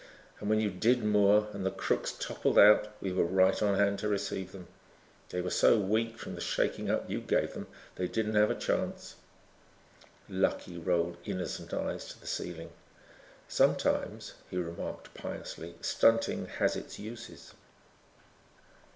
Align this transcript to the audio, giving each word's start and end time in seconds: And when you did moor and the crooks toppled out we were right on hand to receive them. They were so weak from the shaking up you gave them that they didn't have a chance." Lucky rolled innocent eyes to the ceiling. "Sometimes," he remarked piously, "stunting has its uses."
And 0.39 0.49
when 0.49 0.59
you 0.59 0.71
did 0.71 1.03
moor 1.03 1.47
and 1.53 1.63
the 1.63 1.69
crooks 1.69 2.11
toppled 2.11 2.57
out 2.57 2.87
we 3.01 3.13
were 3.13 3.23
right 3.23 3.61
on 3.61 3.77
hand 3.77 3.99
to 3.99 4.07
receive 4.07 4.51
them. 4.51 4.65
They 5.29 5.41
were 5.41 5.51
so 5.51 5.77
weak 5.77 6.17
from 6.17 6.33
the 6.33 6.41
shaking 6.41 6.89
up 6.89 7.07
you 7.07 7.21
gave 7.21 7.53
them 7.53 7.67
that 7.93 8.01
they 8.01 8.07
didn't 8.07 8.33
have 8.33 8.49
a 8.49 8.55
chance." 8.55 9.17
Lucky 10.27 10.75
rolled 10.79 11.17
innocent 11.23 11.71
eyes 11.71 12.05
to 12.07 12.19
the 12.19 12.25
ceiling. 12.25 12.71
"Sometimes," 13.47 14.33
he 14.49 14.57
remarked 14.57 15.13
piously, 15.13 15.75
"stunting 15.81 16.47
has 16.47 16.75
its 16.75 16.97
uses." 16.97 17.53